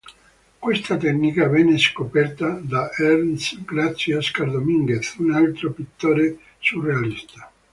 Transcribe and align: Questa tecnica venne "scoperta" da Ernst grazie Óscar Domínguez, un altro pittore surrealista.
Questa 0.57 0.97
tecnica 0.97 1.47
venne 1.47 1.77
"scoperta" 1.77 2.59
da 2.59 2.89
Ernst 2.91 3.63
grazie 3.63 4.15
Óscar 4.17 4.49
Domínguez, 4.49 5.13
un 5.19 5.29
altro 5.31 5.71
pittore 5.73 6.39
surrealista. 6.57 7.51